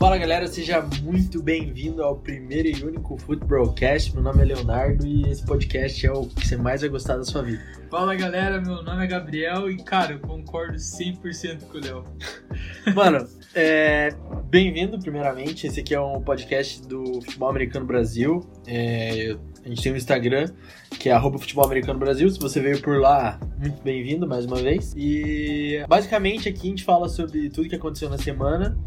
[0.00, 4.14] Fala galera, seja muito bem-vindo ao primeiro e único Footballcast.
[4.14, 7.22] Meu nome é Leonardo e esse podcast é o que você mais vai gostar da
[7.22, 7.62] sua vida.
[7.90, 12.04] Fala galera, meu nome é Gabriel e cara, eu concordo 100% com o Léo.
[12.96, 14.08] Mano, é,
[14.48, 15.66] bem-vindo primeiramente.
[15.66, 18.40] Esse aqui é um podcast do Futebol Americano Brasil.
[18.66, 20.46] É, a gente tem um Instagram
[20.98, 22.30] que é Futebol Americano Brasil.
[22.30, 24.94] Se você veio por lá, muito bem-vindo mais uma vez.
[24.96, 28.78] E basicamente aqui a gente fala sobre tudo que aconteceu na semana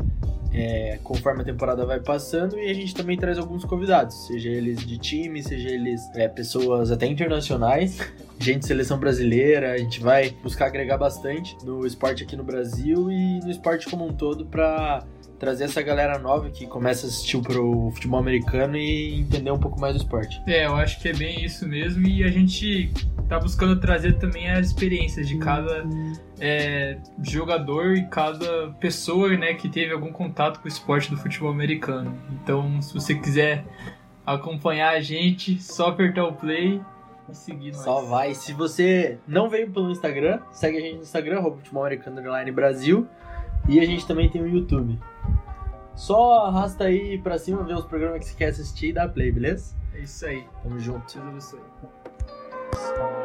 [0.53, 4.85] é, conforme a temporada vai passando e a gente também traz alguns convidados, seja eles
[4.85, 7.99] de time, seja eles é, pessoas até internacionais,
[8.39, 13.11] gente de seleção brasileira, a gente vai buscar agregar bastante no esporte aqui no Brasil
[13.11, 15.03] e no esporte como um todo para
[15.43, 19.77] trazer essa galera nova que começa a assistir pro futebol americano e entender um pouco
[19.77, 20.41] mais do esporte.
[20.47, 22.93] É, eu acho que é bem isso mesmo e a gente
[23.27, 25.83] tá buscando trazer também as experiências de cada
[26.39, 31.51] é, jogador e cada pessoa né, que teve algum contato com o esporte do futebol
[31.51, 32.17] americano.
[32.31, 33.65] Então, se você quiser
[34.25, 36.79] acompanhar a gente, só apertar o play
[37.29, 37.81] e seguir nós.
[37.81, 38.33] Só vai.
[38.33, 43.05] Se você não veio pelo Instagram, segue a gente no Instagram, Futebol Americano Brasil.
[43.67, 44.97] E a gente também tem o YouTube.
[45.95, 49.31] Só arrasta aí pra cima, ver os programas que você quer assistir e dá play,
[49.31, 49.75] beleza?
[49.93, 50.47] É isso aí.
[50.63, 51.05] Tamo junto.
[51.13, 53.22] Tudo isso aí.